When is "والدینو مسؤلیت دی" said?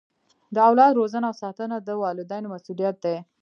2.01-3.17